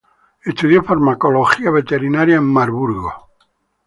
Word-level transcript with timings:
Estudió 0.43 0.81
farmacología 0.83 1.69
veterinaria 1.69 2.37
en 2.37 2.45
Marburg. 2.45 3.07